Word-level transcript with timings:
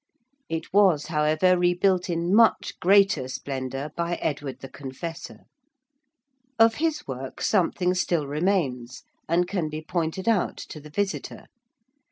It 0.49 0.73
was, 0.73 1.05
however, 1.13 1.59
rebuilt 1.59 2.09
in 2.09 2.33
much 2.33 2.73
greater 2.79 3.27
splendour 3.27 3.91
by 3.95 4.15
Edward 4.15 4.61
the 4.61 4.67
Confessor. 4.67 5.41
Of 6.57 6.73
his 6.77 7.05
work 7.05 7.39
something 7.39 7.93
still 7.93 8.25
remains, 8.25 9.03
and 9.29 9.47
can 9.47 9.69
be 9.69 9.83
pointed 9.83 10.27
out 10.27 10.57
to 10.69 10.79
the 10.81 10.89
visitor. 10.89 11.45